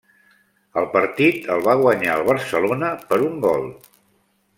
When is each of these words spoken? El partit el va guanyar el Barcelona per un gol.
El 0.81 0.85
partit 0.95 1.45
el 1.55 1.61
va 1.67 1.75
guanyar 1.81 2.15
el 2.21 2.25
Barcelona 2.31 2.89
per 3.13 3.21
un 3.27 3.37
gol. 3.45 3.69